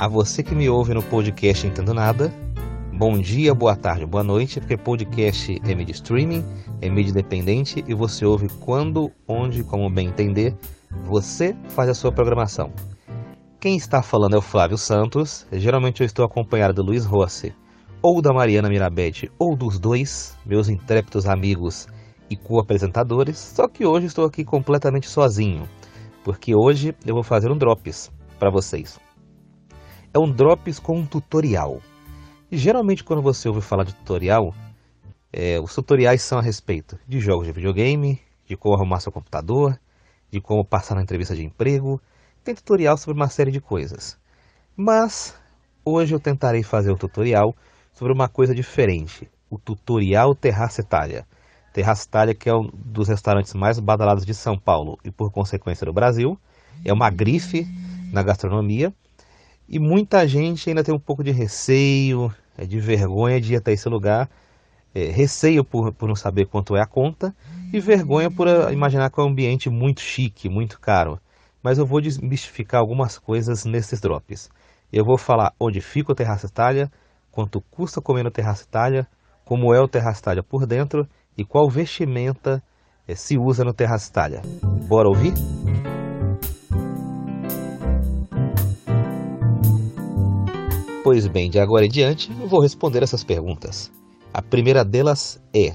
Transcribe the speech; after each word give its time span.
A 0.00 0.08
você 0.08 0.42
que 0.42 0.54
me 0.54 0.66
ouve 0.66 0.94
no 0.94 1.02
podcast 1.02 1.66
Entendo 1.66 1.92
Nada, 1.92 2.32
bom 2.90 3.18
dia, 3.18 3.54
boa 3.54 3.76
tarde, 3.76 4.06
boa 4.06 4.24
noite, 4.24 4.58
porque 4.58 4.74
podcast 4.74 5.60
é 5.62 5.74
mídia 5.74 5.92
streaming, 5.92 6.42
é 6.80 6.88
mídia 6.88 7.10
independente 7.10 7.84
e 7.86 7.92
você 7.92 8.24
ouve 8.24 8.48
quando, 8.60 9.10
onde, 9.28 9.62
como 9.62 9.90
bem 9.90 10.08
entender, 10.08 10.56
você 11.04 11.54
faz 11.68 11.90
a 11.90 11.94
sua 11.94 12.10
programação. 12.10 12.72
Quem 13.60 13.76
está 13.76 14.00
falando 14.00 14.36
é 14.36 14.38
o 14.38 14.40
Flávio 14.40 14.78
Santos, 14.78 15.46
geralmente 15.52 16.00
eu 16.00 16.06
estou 16.06 16.24
acompanhado 16.24 16.72
do 16.72 16.82
Luiz 16.82 17.04
Rossi, 17.04 17.54
ou 18.00 18.22
da 18.22 18.32
Mariana 18.32 18.70
Mirabete, 18.70 19.30
ou 19.38 19.54
dos 19.54 19.78
dois, 19.78 20.34
meus 20.46 20.70
intrépidos 20.70 21.26
amigos 21.26 21.86
e 22.30 22.36
co-apresentadores, 22.36 23.36
só 23.36 23.68
que 23.68 23.84
hoje 23.84 24.06
estou 24.06 24.24
aqui 24.24 24.46
completamente 24.46 25.10
sozinho, 25.10 25.68
porque 26.24 26.54
hoje 26.56 26.94
eu 27.04 27.12
vou 27.12 27.22
fazer 27.22 27.52
um 27.52 27.58
drops 27.58 28.10
para 28.38 28.50
vocês. 28.50 28.98
É 30.12 30.18
um 30.18 30.28
drops 30.28 30.80
com 30.80 30.98
um 30.98 31.06
tutorial. 31.06 31.80
E 32.50 32.58
geralmente 32.58 33.04
quando 33.04 33.22
você 33.22 33.48
ouve 33.48 33.60
falar 33.60 33.84
de 33.84 33.94
tutorial, 33.94 34.52
é, 35.32 35.60
os 35.60 35.72
tutoriais 35.72 36.20
são 36.20 36.40
a 36.40 36.42
respeito 36.42 36.98
de 37.06 37.20
jogos 37.20 37.46
de 37.46 37.52
videogame, 37.52 38.20
de 38.44 38.56
como 38.56 38.74
arrumar 38.74 38.98
seu 38.98 39.12
computador, 39.12 39.78
de 40.28 40.40
como 40.40 40.64
passar 40.64 40.96
na 40.96 41.02
entrevista 41.02 41.36
de 41.36 41.44
emprego. 41.44 42.02
Tem 42.42 42.52
tutorial 42.56 42.96
sobre 42.96 43.20
uma 43.20 43.28
série 43.28 43.52
de 43.52 43.60
coisas. 43.60 44.18
Mas 44.76 45.38
hoje 45.84 46.12
eu 46.12 46.18
tentarei 46.18 46.64
fazer 46.64 46.90
o 46.90 46.96
tutorial 46.96 47.54
sobre 47.92 48.12
uma 48.12 48.28
coisa 48.28 48.52
diferente. 48.52 49.30
O 49.48 49.60
tutorial 49.60 50.34
Terraça 50.34 50.80
Itália. 50.80 51.24
Terraça 51.72 52.04
Itália 52.04 52.34
que 52.34 52.48
é 52.48 52.54
um 52.54 52.68
dos 52.74 53.06
restaurantes 53.06 53.54
mais 53.54 53.78
badalados 53.78 54.26
de 54.26 54.34
São 54.34 54.58
Paulo 54.58 54.98
e 55.04 55.10
por 55.12 55.30
consequência 55.30 55.86
do 55.86 55.92
Brasil. 55.92 56.36
É 56.84 56.92
uma 56.92 57.10
grife 57.10 57.64
na 58.12 58.24
gastronomia. 58.24 58.92
E 59.70 59.78
muita 59.78 60.26
gente 60.26 60.68
ainda 60.68 60.82
tem 60.82 60.92
um 60.92 60.98
pouco 60.98 61.22
de 61.22 61.30
receio, 61.30 62.34
é, 62.58 62.66
de 62.66 62.80
vergonha 62.80 63.40
de 63.40 63.52
ir 63.52 63.56
até 63.56 63.72
esse 63.72 63.88
lugar. 63.88 64.28
É, 64.92 65.04
receio 65.04 65.64
por, 65.64 65.94
por 65.94 66.08
não 66.08 66.16
saber 66.16 66.46
quanto 66.46 66.74
é 66.74 66.82
a 66.82 66.86
conta 66.86 67.32
e 67.72 67.78
vergonha 67.78 68.28
por 68.28 68.48
ah, 68.48 68.72
imaginar 68.72 69.08
que 69.08 69.20
é 69.20 69.22
um 69.22 69.28
ambiente 69.28 69.70
muito 69.70 70.00
chique, 70.00 70.48
muito 70.48 70.80
caro. 70.80 71.20
Mas 71.62 71.78
eu 71.78 71.86
vou 71.86 72.00
desmistificar 72.00 72.80
algumas 72.80 73.16
coisas 73.16 73.64
nesses 73.64 74.00
drops. 74.00 74.50
Eu 74.92 75.04
vou 75.04 75.16
falar 75.16 75.52
onde 75.60 75.80
fica 75.80 76.10
o 76.10 76.16
Terraço 76.16 76.46
Itália, 76.46 76.90
quanto 77.30 77.60
custa 77.70 78.00
comer 78.00 78.24
no 78.24 78.30
Terraço 78.32 78.64
Itália, 78.64 79.06
como 79.44 79.72
é 79.72 79.80
o 79.80 79.86
Terraço 79.86 80.20
Itália 80.20 80.42
por 80.42 80.66
dentro 80.66 81.06
e 81.38 81.44
qual 81.44 81.70
vestimenta 81.70 82.60
é, 83.06 83.14
se 83.14 83.38
usa 83.38 83.64
no 83.64 83.72
Terraço 83.72 84.10
Itália. 84.10 84.42
Bora 84.88 85.08
ouvir? 85.08 85.34
Pois 91.10 91.26
bem, 91.26 91.50
de 91.50 91.58
agora 91.58 91.84
em 91.84 91.88
diante 91.88 92.30
eu 92.40 92.46
vou 92.46 92.60
responder 92.60 93.02
essas 93.02 93.24
perguntas. 93.24 93.90
A 94.32 94.40
primeira 94.40 94.84
delas 94.84 95.42
é: 95.52 95.74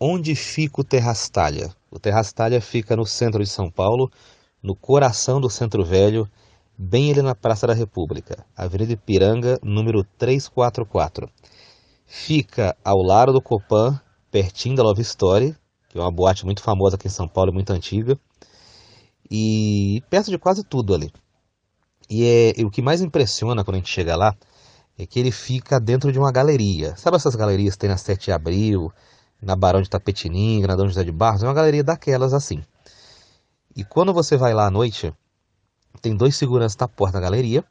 onde 0.00 0.34
fica 0.34 0.80
o 0.80 0.84
Terrastalha? 0.84 1.70
O 1.90 1.98
Terrastalha 1.98 2.62
fica 2.62 2.96
no 2.96 3.04
centro 3.04 3.44
de 3.44 3.50
São 3.50 3.70
Paulo, 3.70 4.10
no 4.62 4.74
coração 4.74 5.38
do 5.38 5.50
Centro 5.50 5.84
Velho, 5.84 6.26
bem 6.78 7.12
ali 7.12 7.20
na 7.20 7.34
Praça 7.34 7.66
da 7.66 7.74
República, 7.74 8.46
Avenida 8.56 8.94
Ipiranga, 8.94 9.60
número 9.62 10.02
344. 10.16 11.28
Fica 12.06 12.74
ao 12.82 13.02
lado 13.02 13.34
do 13.34 13.42
Copan, 13.42 14.00
pertinho 14.30 14.76
da 14.76 14.82
Love 14.82 15.02
Story, 15.02 15.54
que 15.90 15.98
é 15.98 16.00
uma 16.00 16.10
boate 16.10 16.46
muito 16.46 16.62
famosa 16.62 16.96
aqui 16.96 17.06
em 17.06 17.10
São 17.10 17.28
Paulo, 17.28 17.52
muito 17.52 17.70
antiga, 17.70 18.18
e 19.30 20.02
perto 20.08 20.30
de 20.30 20.38
quase 20.38 20.64
tudo 20.64 20.94
ali. 20.94 21.12
E, 22.08 22.24
é, 22.24 22.60
e 22.60 22.64
o 22.64 22.70
que 22.70 22.80
mais 22.80 23.02
impressiona 23.02 23.62
quando 23.62 23.74
a 23.74 23.78
gente 23.78 23.90
chega 23.90 24.16
lá 24.16 24.34
é 24.98 25.06
que 25.06 25.18
ele 25.18 25.32
fica 25.32 25.80
dentro 25.80 26.12
de 26.12 26.18
uma 26.18 26.30
galeria. 26.30 26.96
Sabe 26.96 27.16
essas 27.16 27.34
galerias 27.34 27.74
que 27.74 27.80
tem 27.80 27.90
na 27.90 27.96
7 27.96 28.26
de 28.26 28.32
Abril, 28.32 28.92
na 29.42 29.56
Barão 29.56 29.82
de 29.82 29.90
Tapetininga, 29.90 30.68
na 30.68 30.76
Dom 30.76 30.86
José 30.86 31.02
de 31.02 31.12
Barros? 31.12 31.42
É 31.42 31.46
uma 31.46 31.54
galeria 31.54 31.82
daquelas 31.82 32.32
assim. 32.32 32.62
E 33.76 33.84
quando 33.84 34.12
você 34.12 34.36
vai 34.36 34.54
lá 34.54 34.66
à 34.66 34.70
noite, 34.70 35.12
tem 36.00 36.16
dois 36.16 36.36
seguranças 36.36 36.78
na 36.78 36.86
porta 36.86 37.18
da 37.18 37.24
galeria, 37.24 37.64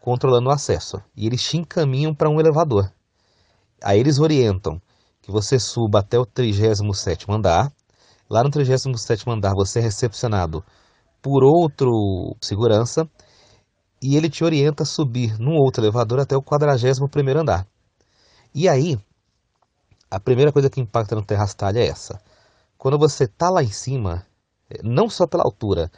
controlando 0.00 0.48
o 0.48 0.52
acesso. 0.52 1.02
E 1.16 1.26
eles 1.26 1.42
te 1.42 1.56
encaminham 1.56 2.14
para 2.14 2.30
um 2.30 2.38
elevador. 2.38 2.92
Aí 3.82 3.98
eles 3.98 4.20
orientam 4.20 4.80
que 5.20 5.32
você 5.32 5.58
suba 5.58 5.98
até 5.98 6.18
o 6.18 6.24
37 6.24 7.26
andar. 7.28 7.72
Lá 8.30 8.44
no 8.44 8.50
37 8.50 9.28
andar 9.28 9.52
você 9.54 9.80
é 9.80 9.82
recepcionado 9.82 10.64
por 11.20 11.42
outro 11.42 12.36
segurança 12.40 13.08
e 14.00 14.16
ele 14.16 14.28
te 14.28 14.44
orienta 14.44 14.82
a 14.82 14.86
subir 14.86 15.38
num 15.38 15.56
outro 15.56 15.82
elevador 15.82 16.20
até 16.20 16.36
o 16.36 16.42
41 16.42 17.38
andar. 17.38 17.66
E 18.54 18.68
aí, 18.68 18.98
a 20.10 20.20
primeira 20.20 20.52
coisa 20.52 20.70
que 20.70 20.80
impacta 20.80 21.14
no 21.14 21.22
terrastalho 21.22 21.78
é 21.78 21.86
essa. 21.86 22.20
Quando 22.78 22.98
você 22.98 23.24
está 23.24 23.50
lá 23.50 23.62
em 23.62 23.70
cima, 23.70 24.24
é, 24.70 24.80
não 24.82 25.08
só 25.08 25.26
pela 25.26 25.42
altura, 25.44 25.90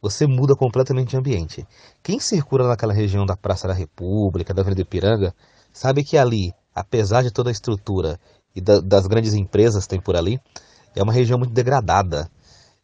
você 0.00 0.26
muda 0.26 0.56
completamente 0.56 1.10
de 1.10 1.16
ambiente. 1.16 1.66
Quem 2.02 2.18
circula 2.18 2.68
naquela 2.68 2.92
região 2.92 3.26
da 3.26 3.36
Praça 3.36 3.68
da 3.68 3.74
República, 3.74 4.54
da 4.54 4.62
Avenida 4.62 4.80
Ipiranga, 4.80 5.34
sabe 5.72 6.02
que 6.02 6.16
ali, 6.16 6.54
apesar 6.74 7.22
de 7.22 7.30
toda 7.30 7.50
a 7.50 7.52
estrutura 7.52 8.18
e 8.54 8.60
da, 8.60 8.80
das 8.80 9.06
grandes 9.06 9.34
empresas 9.34 9.84
que 9.84 9.90
tem 9.90 10.00
por 10.00 10.16
ali, 10.16 10.40
é 10.94 11.02
uma 11.02 11.12
região 11.12 11.38
muito 11.38 11.52
degradada. 11.52 12.30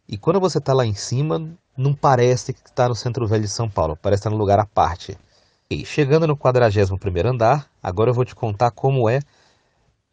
E 0.09 0.17
quando 0.17 0.39
você 0.39 0.59
está 0.59 0.73
lá 0.73 0.85
em 0.85 0.95
cima, 0.95 1.57
não 1.77 1.95
parece 1.95 2.53
que 2.53 2.61
está 2.65 2.89
no 2.89 2.95
centro 2.95 3.27
velho 3.27 3.43
de 3.43 3.49
São 3.49 3.69
Paulo, 3.69 3.99
parece 4.01 4.21
estar 4.21 4.31
tá 4.31 4.35
no 4.35 4.41
lugar 4.41 4.59
à 4.59 4.65
parte. 4.65 5.17
E 5.69 5.85
chegando 5.85 6.27
no 6.27 6.37
41 6.37 7.29
andar, 7.29 7.69
agora 7.83 8.11
eu 8.11 8.15
vou 8.15 8.25
te 8.25 8.35
contar 8.35 8.71
como 8.71 9.09
é 9.09 9.21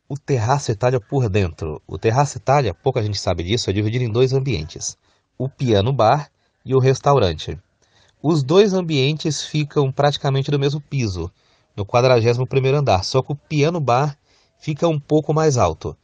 o 0.10 0.18
Terraço 0.18 0.72
Itália 0.72 1.00
por 1.00 1.30
dentro. 1.30 1.82
O 1.88 1.98
Terraço 1.98 2.38
Itália, 2.38 2.74
pouca 2.74 3.02
gente 3.02 3.20
sabe 3.20 3.44
disso, 3.44 3.70
é 3.70 3.74
dividido 3.74 4.04
em 4.04 4.12
dois 4.12 4.34
ambientes: 4.34 4.98
o 5.38 5.48
piano 5.48 5.94
bar 5.94 6.30
e 6.66 6.76
o 6.76 6.80
restaurante. 6.80 7.58
Os 8.22 8.44
dois 8.44 8.74
ambientes 8.74 9.44
ficam 9.44 9.92
praticamente 9.92 10.50
no 10.50 10.60
mesmo 10.60 10.82
piso, 10.82 11.32
no 11.76 11.86
41 11.86 12.76
andar, 12.76 13.04
só 13.04 13.22
que 13.22 13.32
o 13.32 13.36
piano 13.36 13.80
bar 13.80 14.18
fica 14.58 14.88
um 14.88 15.00
pouco 15.00 15.34
mais 15.34 15.58
alto. 15.58 15.96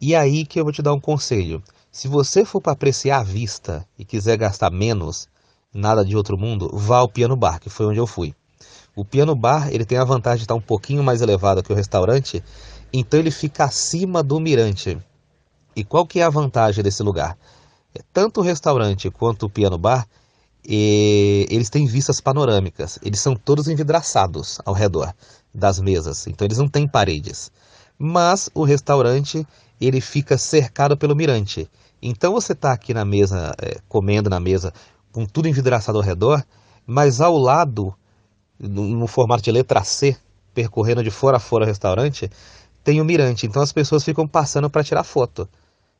E 0.00 0.14
aí 0.14 0.44
que 0.44 0.58
eu 0.58 0.64
vou 0.64 0.72
te 0.72 0.82
dar 0.82 0.92
um 0.92 1.00
conselho. 1.00 1.62
Se 1.90 2.06
você 2.06 2.44
for 2.44 2.60
para 2.60 2.72
apreciar 2.72 3.20
a 3.20 3.22
vista 3.24 3.86
e 3.98 4.04
quiser 4.04 4.36
gastar 4.36 4.70
menos, 4.70 5.28
nada 5.72 6.04
de 6.04 6.16
outro 6.16 6.36
mundo, 6.36 6.70
vá 6.72 6.98
ao 6.98 7.08
piano 7.08 7.34
bar, 7.34 7.58
que 7.58 7.70
foi 7.70 7.86
onde 7.86 7.98
eu 7.98 8.06
fui. 8.06 8.34
O 8.94 9.04
piano 9.04 9.34
bar 9.34 9.68
ele 9.72 9.84
tem 9.84 9.96
a 9.96 10.04
vantagem 10.04 10.38
de 10.38 10.44
estar 10.44 10.54
um 10.54 10.60
pouquinho 10.60 11.02
mais 11.02 11.22
elevado 11.22 11.62
que 11.62 11.72
o 11.72 11.76
restaurante, 11.76 12.44
então 12.92 13.18
ele 13.18 13.30
fica 13.30 13.64
acima 13.64 14.22
do 14.22 14.38
mirante. 14.38 14.98
E 15.74 15.82
qual 15.82 16.06
que 16.06 16.20
é 16.20 16.24
a 16.24 16.30
vantagem 16.30 16.84
desse 16.84 17.02
lugar? 17.02 17.38
É, 17.94 18.00
tanto 18.12 18.40
o 18.40 18.44
restaurante 18.44 19.10
quanto 19.10 19.46
o 19.46 19.50
piano 19.50 19.78
bar, 19.78 20.06
eles 20.64 21.70
têm 21.70 21.86
vistas 21.86 22.20
panorâmicas. 22.20 22.98
Eles 23.02 23.20
são 23.20 23.34
todos 23.34 23.68
envidraçados 23.68 24.60
ao 24.64 24.74
redor 24.74 25.14
das 25.54 25.80
mesas, 25.80 26.26
então 26.26 26.46
eles 26.46 26.58
não 26.58 26.68
têm 26.68 26.86
paredes. 26.86 27.50
Mas 27.98 28.48
o 28.54 28.64
restaurante 28.64 29.46
ele 29.80 30.00
fica 30.00 30.38
cercado 30.38 30.96
pelo 30.96 31.16
mirante. 31.16 31.68
Então 32.00 32.32
você 32.32 32.52
está 32.52 32.72
aqui 32.72 32.94
na 32.94 33.04
mesa, 33.04 33.54
é, 33.60 33.78
comendo 33.88 34.30
na 34.30 34.38
mesa, 34.38 34.72
com 35.12 35.26
tudo 35.26 35.48
envidraçado 35.48 35.98
ao 35.98 36.04
redor, 36.04 36.44
mas 36.86 37.20
ao 37.20 37.36
lado, 37.36 37.94
no, 38.58 38.84
no, 38.84 39.06
formato 39.06 39.42
de 39.42 39.50
letra 39.50 39.82
C, 39.82 40.16
percorrendo 40.54 41.02
de 41.02 41.10
fora 41.10 41.36
a 41.36 41.40
fora 41.40 41.64
o 41.64 41.66
restaurante, 41.66 42.30
tem 42.84 43.00
o 43.00 43.04
mirante. 43.04 43.46
Então 43.46 43.62
as 43.62 43.72
pessoas 43.72 44.04
ficam 44.04 44.26
passando 44.26 44.70
para 44.70 44.84
tirar 44.84 45.04
foto. 45.04 45.48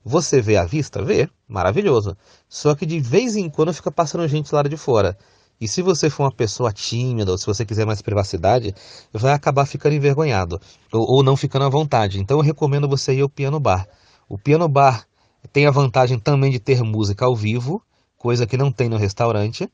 Você 0.04 0.40
vê 0.40 0.56
a 0.56 0.64
vista? 0.64 1.02
Vê, 1.04 1.28
maravilhoso. 1.48 2.16
Só 2.48 2.74
que 2.74 2.86
de 2.86 3.00
vez 3.00 3.36
em 3.36 3.50
quando 3.50 3.74
fica 3.74 3.90
passando 3.90 4.26
gente 4.28 4.54
lá 4.54 4.62
de 4.62 4.76
fora. 4.76 5.18
E 5.60 5.66
se 5.66 5.82
você 5.82 6.08
for 6.08 6.24
uma 6.24 6.32
pessoa 6.32 6.72
tímida, 6.72 7.32
ou 7.32 7.38
se 7.38 7.46
você 7.46 7.64
quiser 7.64 7.84
mais 7.84 8.00
privacidade, 8.00 8.74
vai 9.12 9.32
acabar 9.32 9.66
ficando 9.66 9.94
envergonhado, 9.94 10.60
ou, 10.92 11.16
ou 11.16 11.22
não 11.22 11.36
ficando 11.36 11.64
à 11.64 11.68
vontade. 11.68 12.20
Então 12.20 12.38
eu 12.38 12.42
recomendo 12.42 12.88
você 12.88 13.14
ir 13.14 13.22
ao 13.22 13.28
piano 13.28 13.58
bar. 13.58 13.88
O 14.28 14.38
piano 14.38 14.68
bar 14.68 15.06
tem 15.52 15.66
a 15.66 15.70
vantagem 15.70 16.18
também 16.18 16.50
de 16.50 16.60
ter 16.60 16.82
música 16.82 17.24
ao 17.24 17.34
vivo, 17.34 17.82
coisa 18.16 18.46
que 18.46 18.56
não 18.56 18.70
tem 18.70 18.88
no 18.88 18.96
restaurante. 18.96 19.68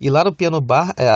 E 0.00 0.08
lá 0.10 0.24
no 0.24 0.32
piano 0.32 0.60
bar, 0.60 0.94
é, 0.96 1.06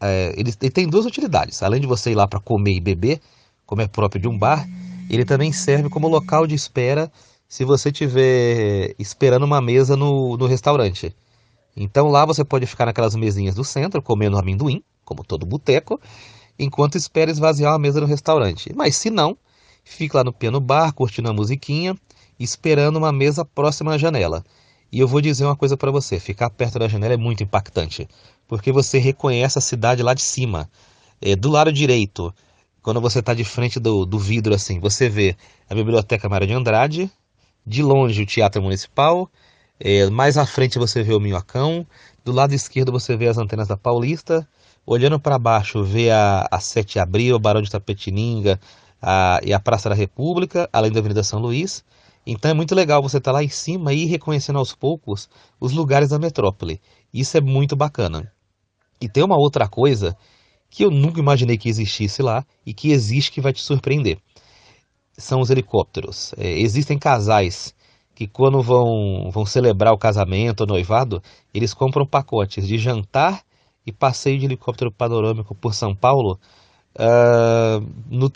é, 0.00 0.34
ele, 0.36 0.52
ele, 0.60 0.70
tem 0.70 0.88
duas 0.88 1.04
utilidades. 1.04 1.62
Além 1.62 1.80
de 1.80 1.86
você 1.86 2.12
ir 2.12 2.14
lá 2.14 2.26
para 2.26 2.40
comer 2.40 2.74
e 2.74 2.80
beber, 2.80 3.20
como 3.66 3.82
é 3.82 3.88
próprio 3.88 4.20
de 4.20 4.28
um 4.28 4.38
bar, 4.38 4.66
ele 5.10 5.24
também 5.24 5.52
serve 5.52 5.88
como 5.88 6.08
local 6.08 6.46
de 6.46 6.54
espera 6.54 7.10
se 7.48 7.64
você 7.64 7.90
estiver 7.90 8.94
esperando 8.98 9.44
uma 9.44 9.60
mesa 9.60 9.96
no, 9.96 10.36
no 10.36 10.46
restaurante. 10.46 11.14
Então 11.76 12.08
lá 12.08 12.24
você 12.24 12.44
pode 12.44 12.66
ficar 12.66 12.86
naquelas 12.86 13.14
mesinhas 13.14 13.54
do 13.54 13.64
centro, 13.64 14.02
comendo 14.02 14.38
amendoim, 14.38 14.82
como 15.04 15.24
todo 15.24 15.46
boteco, 15.46 16.00
enquanto 16.58 16.96
espera 16.96 17.30
esvaziar 17.30 17.72
a 17.72 17.78
mesa 17.78 18.00
no 18.00 18.06
restaurante. 18.06 18.72
Mas 18.74 18.96
se 18.96 19.10
não, 19.10 19.36
fique 19.84 20.16
lá 20.16 20.22
no 20.22 20.32
piano 20.32 20.60
bar, 20.60 20.92
curtindo 20.92 21.30
a 21.30 21.32
musiquinha, 21.32 21.96
esperando 22.38 22.96
uma 22.96 23.12
mesa 23.12 23.44
próxima 23.44 23.94
à 23.94 23.98
janela. 23.98 24.44
E 24.90 25.00
eu 25.00 25.08
vou 25.08 25.20
dizer 25.20 25.44
uma 25.44 25.56
coisa 25.56 25.76
para 25.76 25.90
você: 25.90 26.20
ficar 26.20 26.50
perto 26.50 26.78
da 26.78 26.88
janela 26.88 27.14
é 27.14 27.16
muito 27.16 27.42
impactante, 27.42 28.08
porque 28.46 28.70
você 28.70 28.98
reconhece 28.98 29.58
a 29.58 29.62
cidade 29.62 30.02
lá 30.02 30.12
de 30.14 30.22
cima. 30.22 30.68
É, 31.20 31.36
do 31.36 31.50
lado 31.50 31.72
direito, 31.72 32.34
quando 32.82 33.00
você 33.00 33.20
está 33.20 33.32
de 33.32 33.44
frente 33.44 33.78
do, 33.78 34.04
do 34.04 34.18
vidro 34.18 34.54
assim, 34.54 34.80
você 34.80 35.08
vê 35.08 35.36
a 35.70 35.74
Biblioteca 35.74 36.28
Mário 36.28 36.46
de 36.46 36.52
Andrade, 36.52 37.10
de 37.64 37.82
longe 37.82 38.22
o 38.22 38.26
Teatro 38.26 38.60
Municipal, 38.60 39.30
é, 39.84 40.08
mais 40.10 40.38
à 40.38 40.46
frente 40.46 40.78
você 40.78 41.02
vê 41.02 41.12
o 41.12 41.18
Minhocão, 41.18 41.84
do 42.24 42.30
lado 42.30 42.54
esquerdo 42.54 42.92
você 42.92 43.16
vê 43.16 43.26
as 43.26 43.36
antenas 43.36 43.66
da 43.66 43.76
Paulista, 43.76 44.48
olhando 44.86 45.18
para 45.18 45.40
baixo 45.40 45.82
vê 45.82 46.08
a, 46.08 46.46
a 46.48 46.60
7 46.60 46.92
de 46.92 46.98
Abril, 47.00 47.34
o 47.34 47.38
Barão 47.40 47.60
de 47.60 47.68
Tapetininga 47.68 48.60
a, 49.00 49.40
e 49.42 49.52
a 49.52 49.58
Praça 49.58 49.88
da 49.88 49.94
República, 49.96 50.70
além 50.72 50.92
da 50.92 51.00
Avenida 51.00 51.24
São 51.24 51.40
Luís. 51.40 51.84
Então 52.24 52.48
é 52.48 52.54
muito 52.54 52.76
legal 52.76 53.02
você 53.02 53.18
estar 53.18 53.32
tá 53.32 53.38
lá 53.38 53.42
em 53.42 53.48
cima 53.48 53.92
e 53.92 54.04
ir 54.04 54.06
reconhecendo 54.06 54.60
aos 54.60 54.72
poucos 54.72 55.28
os 55.58 55.72
lugares 55.72 56.10
da 56.10 56.18
metrópole. 56.18 56.80
Isso 57.12 57.36
é 57.36 57.40
muito 57.40 57.74
bacana. 57.74 58.32
E 59.00 59.08
tem 59.08 59.24
uma 59.24 59.36
outra 59.36 59.66
coisa 59.66 60.16
que 60.70 60.84
eu 60.84 60.92
nunca 60.92 61.18
imaginei 61.18 61.58
que 61.58 61.68
existisse 61.68 62.22
lá 62.22 62.46
e 62.64 62.72
que 62.72 62.92
existe 62.92 63.32
que 63.32 63.40
vai 63.40 63.52
te 63.52 63.60
surpreender. 63.60 64.18
São 65.18 65.40
os 65.40 65.50
helicópteros. 65.50 66.32
É, 66.38 66.52
existem 66.60 66.96
casais 66.96 67.74
que 68.22 68.28
quando 68.28 68.62
vão, 68.62 69.30
vão 69.32 69.44
celebrar 69.44 69.92
o 69.92 69.98
casamento 69.98 70.60
ou 70.60 70.66
noivado, 70.66 71.20
eles 71.52 71.74
compram 71.74 72.06
pacotes 72.06 72.66
de 72.66 72.78
jantar 72.78 73.42
e 73.84 73.92
passeio 73.92 74.38
de 74.38 74.44
helicóptero 74.44 74.92
panorâmico 74.92 75.54
por 75.54 75.74
São 75.74 75.94
Paulo 75.94 76.38
uh, 76.96 77.80
no 78.08 78.30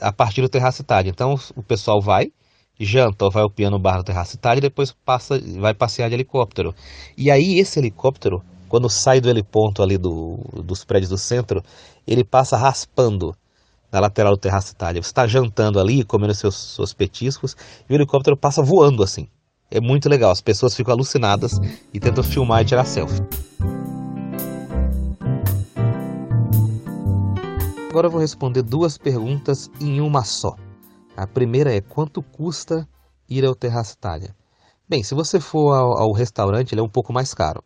a 0.00 0.12
partir 0.12 0.40
do 0.40 0.48
Terraço 0.48 0.82
Itália. 0.82 1.10
Então 1.10 1.34
o 1.56 1.62
pessoal 1.62 2.00
vai, 2.00 2.30
janta 2.78 3.24
ou 3.24 3.30
vai 3.30 3.42
ao 3.42 3.50
piano 3.50 3.78
bar 3.78 3.96
no 3.96 4.04
Terraço 4.04 4.36
Itália 4.36 4.60
e 4.60 4.62
depois 4.62 4.92
passa, 5.04 5.40
vai 5.58 5.74
passear 5.74 6.08
de 6.08 6.14
helicóptero. 6.14 6.72
E 7.16 7.30
aí 7.30 7.58
esse 7.58 7.80
helicóptero 7.80 8.40
quando 8.68 8.88
sai 8.88 9.18
do 9.20 9.30
heliponto 9.30 9.82
ali 9.82 9.96
do, 9.96 10.38
dos 10.62 10.84
prédios 10.84 11.08
do 11.08 11.16
centro, 11.16 11.62
ele 12.06 12.22
passa 12.22 12.56
raspando 12.56 13.34
na 13.90 14.00
lateral 14.00 14.32
do 14.32 14.40
Terraço 14.40 14.72
Itália. 14.72 15.02
Você 15.02 15.08
está 15.08 15.26
jantando 15.26 15.80
ali, 15.80 16.04
comendo 16.04 16.34
seus, 16.34 16.54
seus 16.74 16.92
petiscos, 16.92 17.56
e 17.88 17.92
o 17.92 17.96
helicóptero 17.96 18.36
passa 18.36 18.62
voando 18.62 19.02
assim. 19.02 19.28
É 19.70 19.80
muito 19.80 20.08
legal, 20.08 20.30
as 20.30 20.40
pessoas 20.40 20.74
ficam 20.74 20.94
alucinadas 20.94 21.58
e 21.92 22.00
tentam 22.00 22.24
filmar 22.24 22.62
e 22.62 22.64
tirar 22.64 22.84
selfie. 22.84 23.22
Agora 27.90 28.06
eu 28.06 28.10
vou 28.10 28.20
responder 28.20 28.62
duas 28.62 28.96
perguntas 28.96 29.70
em 29.80 30.00
uma 30.00 30.22
só. 30.22 30.54
A 31.16 31.26
primeira 31.26 31.74
é 31.74 31.80
quanto 31.80 32.22
custa 32.22 32.88
ir 33.28 33.44
ao 33.44 33.54
Terraço 33.54 33.94
Itália? 33.94 34.36
Bem, 34.88 35.02
se 35.02 35.14
você 35.14 35.40
for 35.40 35.74
ao, 35.74 35.98
ao 35.98 36.12
restaurante, 36.12 36.72
ele 36.72 36.80
é 36.80 36.84
um 36.84 36.88
pouco 36.88 37.12
mais 37.12 37.34
caro. 37.34 37.62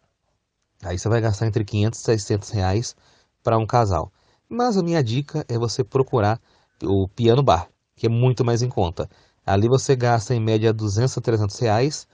Aí 0.82 0.98
você 0.98 1.08
vai 1.08 1.20
gastar 1.20 1.46
entre 1.46 1.64
500 1.64 2.00
e 2.00 2.02
600 2.02 2.50
reais 2.50 2.96
para 3.44 3.58
um 3.58 3.66
casal. 3.66 4.10
Mas 4.54 4.76
a 4.76 4.82
minha 4.82 5.02
dica 5.02 5.46
é 5.48 5.56
você 5.56 5.82
procurar 5.82 6.38
o 6.82 7.08
piano 7.08 7.42
bar, 7.42 7.70
que 7.96 8.04
é 8.04 8.08
muito 8.10 8.44
mais 8.44 8.60
em 8.60 8.68
conta. 8.68 9.08
Ali 9.46 9.66
você 9.66 9.96
gasta 9.96 10.34
em 10.34 10.40
média 10.40 10.74
200 10.74 11.16
a 11.16 11.20
300 11.22 11.58
reais, 11.58 12.06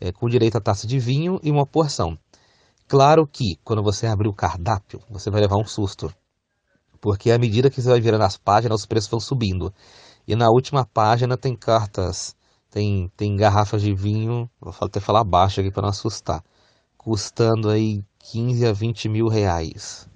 é, 0.00 0.10
com 0.10 0.28
direito 0.28 0.58
a 0.58 0.60
taça 0.60 0.88
de 0.88 0.98
vinho 0.98 1.38
e 1.40 1.52
uma 1.52 1.64
porção. 1.64 2.18
Claro 2.88 3.24
que 3.28 3.60
quando 3.62 3.80
você 3.80 4.08
abrir 4.08 4.26
o 4.26 4.34
cardápio, 4.34 5.00
você 5.08 5.30
vai 5.30 5.40
levar 5.40 5.56
um 5.56 5.64
susto. 5.64 6.12
Porque 7.00 7.30
à 7.30 7.38
medida 7.38 7.70
que 7.70 7.80
você 7.80 7.88
vai 7.88 8.00
virando 8.00 8.24
as 8.24 8.36
páginas, 8.36 8.80
os 8.80 8.86
preços 8.86 9.08
vão 9.08 9.20
subindo. 9.20 9.72
E 10.26 10.34
na 10.34 10.50
última 10.50 10.84
página 10.84 11.36
tem 11.36 11.54
cartas, 11.54 12.34
tem, 12.72 13.08
tem 13.16 13.36
garrafas 13.36 13.80
de 13.80 13.94
vinho, 13.94 14.50
vou 14.60 14.74
até 14.80 14.98
falar 14.98 15.22
baixo 15.22 15.60
aqui 15.60 15.70
para 15.70 15.82
não 15.82 15.90
assustar, 15.90 16.42
custando 16.98 17.70
aí 17.70 18.02
15 18.18 18.66
a 18.66 18.72
20 18.72 19.08
mil 19.08 19.28
reais. 19.28 20.12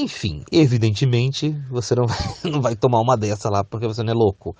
Enfim, 0.00 0.44
evidentemente 0.52 1.50
você 1.68 1.92
não 1.96 2.06
vai, 2.06 2.18
não 2.44 2.62
vai 2.62 2.76
tomar 2.76 3.00
uma 3.00 3.16
dessa 3.16 3.50
lá 3.50 3.64
porque 3.64 3.84
você 3.84 4.00
não 4.04 4.12
é 4.12 4.14
louco. 4.14 4.56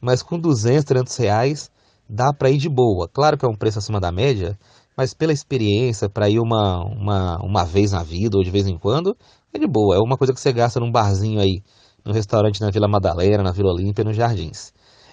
Mas 0.00 0.22
com 0.22 0.38
200, 0.38 0.84
300 0.84 1.16
reais 1.18 1.70
dá 2.08 2.32
para 2.32 2.50
ir 2.50 2.56
de 2.56 2.68
boa. 2.70 3.06
Claro 3.06 3.36
que 3.36 3.44
é 3.44 3.48
um 3.48 3.54
preço 3.54 3.78
acima 3.78 4.00
da 4.00 4.10
média, 4.10 4.58
mas 4.96 5.12
pela 5.12 5.34
experiência, 5.34 6.08
para 6.08 6.30
ir 6.30 6.40
uma, 6.40 6.82
uma, 6.82 7.36
uma 7.44 7.62
vez 7.62 7.92
na 7.92 8.02
vida 8.02 8.38
ou 8.38 8.42
de 8.42 8.50
vez 8.50 8.66
em 8.66 8.78
quando, 8.78 9.14
é 9.52 9.58
de 9.58 9.66
boa. 9.66 9.96
É 9.96 9.98
uma 9.98 10.16
coisa 10.16 10.32
que 10.32 10.40
você 10.40 10.50
gasta 10.50 10.80
num 10.80 10.90
barzinho 10.90 11.40
aí, 11.40 11.62
no 12.02 12.14
restaurante 12.14 12.62
na 12.62 12.70
Vila 12.70 12.88
Madalena, 12.88 13.42
na 13.42 13.52
Vila 13.52 13.72
Olímpia, 13.72 14.02
nos 14.02 14.16
Jardins. 14.16 14.72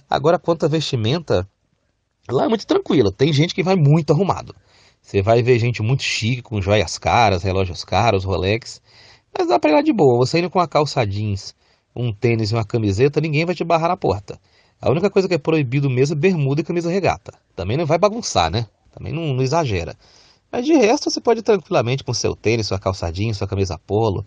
Agora, 0.10 0.40
quanto 0.40 0.66
a 0.66 0.70
vestimenta, 0.70 1.46
lá 2.30 2.46
é 2.46 2.48
muito 2.48 2.66
tranquilo. 2.66 3.12
Tem 3.12 3.34
gente 3.34 3.54
que 3.54 3.64
vai 3.64 3.76
muito 3.76 4.14
arrumado. 4.14 4.56
Você 5.02 5.22
vai 5.22 5.44
ver 5.44 5.60
gente 5.60 5.82
muito 5.82 6.04
chique, 6.04 6.42
com 6.42 6.62
joias 6.62 6.98
caras, 6.98 7.44
relógios 7.44 7.84
caros, 7.84 8.24
Rolex. 8.24 8.82
Mas 9.38 9.48
dá 9.48 9.60
pra 9.60 9.70
ir 9.70 9.74
lá 9.74 9.82
de 9.82 9.94
boa. 9.94 10.18
Você 10.18 10.40
indo 10.40 10.50
com 10.50 10.58
uma 10.58 10.68
calça 10.68 11.06
jeans, 11.06 11.54
um 11.96 12.12
tênis 12.12 12.52
e 12.52 12.56
uma 12.56 12.66
camiseta, 12.66 13.22
ninguém 13.22 13.46
vai 13.46 13.54
te 13.54 13.64
barrar 13.64 13.90
na 13.90 13.98
porta. 13.98 14.40
A 14.82 14.90
única 14.90 15.10
coisa 15.10 15.28
que 15.28 15.34
é 15.34 15.38
proibido 15.38 15.90
mesmo 15.90 16.16
é 16.16 16.20
bermuda 16.20 16.62
e 16.62 16.64
camisa 16.64 16.90
regata. 16.90 17.34
Também 17.56 17.78
não 17.78 17.86
vai 17.86 17.98
bagunçar, 17.98 18.50
né? 18.50 18.68
Também 18.92 19.14
não, 19.14 19.34
não 19.34 19.44
exagera. 19.44 19.96
Mas 20.52 20.66
de 20.66 20.74
resto, 20.74 21.10
você 21.10 21.20
pode 21.20 21.42
ir 21.42 21.44
tranquilamente 21.44 22.04
com 22.04 22.14
seu 22.14 22.36
tênis, 22.36 22.68
sua 22.68 22.80
calça 22.80 23.12
jeans, 23.12 23.38
sua 23.38 23.48
camisa 23.48 23.78
polo 23.78 24.26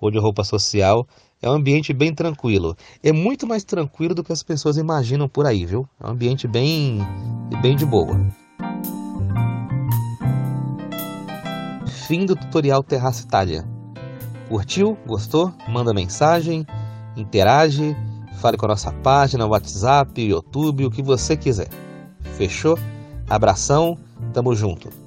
ou 0.00 0.10
de 0.10 0.18
roupa 0.18 0.44
social. 0.44 1.06
É 1.40 1.48
um 1.48 1.54
ambiente 1.54 1.92
bem 1.92 2.14
tranquilo. 2.14 2.76
É 3.02 3.12
muito 3.12 3.46
mais 3.46 3.64
tranquilo 3.64 4.14
do 4.14 4.22
que 4.22 4.32
as 4.32 4.42
pessoas 4.42 4.76
imaginam 4.76 5.28
por 5.28 5.46
aí, 5.46 5.64
viu? 5.64 5.88
É 6.00 6.06
um 6.06 6.10
ambiente 6.10 6.46
bem, 6.46 6.98
bem 7.60 7.74
de 7.74 7.86
boa. 7.86 8.16
Fim 12.06 12.26
do 12.26 12.36
tutorial 12.36 12.82
Terraço 12.82 13.24
Itália. 13.24 13.71
Curtiu? 14.52 14.98
Gostou? 15.06 15.50
Manda 15.66 15.94
mensagem, 15.94 16.66
interage, 17.16 17.96
fale 18.38 18.58
com 18.58 18.66
a 18.66 18.68
nossa 18.68 18.92
página, 18.92 19.46
WhatsApp, 19.46 20.20
YouTube, 20.20 20.84
o 20.84 20.90
que 20.90 21.02
você 21.02 21.38
quiser. 21.38 21.70
Fechou? 22.36 22.78
Abração, 23.30 23.96
tamo 24.34 24.54
junto. 24.54 25.01